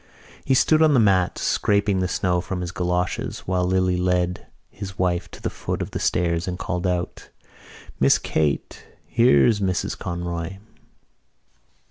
[0.43, 4.97] He stood on the mat, scraping the snow from his goloshes, while Lily led his
[4.97, 7.29] wife to the foot of the stairs and called out:
[7.99, 10.57] "Miss Kate, here's Mrs Conroy."